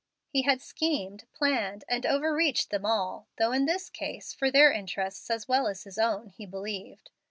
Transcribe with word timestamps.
He 0.29 0.41
had 0.41 0.63
schemed, 0.63 1.25
planned, 1.31 1.83
and 1.87 2.07
overreached 2.07 2.71
them 2.71 2.87
all, 2.87 3.27
though, 3.37 3.51
in 3.51 3.65
this 3.67 3.87
case, 3.87 4.33
for 4.33 4.49
their 4.49 4.71
interests 4.71 5.29
as 5.29 5.47
well 5.47 5.67
as 5.67 5.83
his 5.83 5.99
own, 5.99 6.29
he 6.29 6.47
believed. 6.47 7.11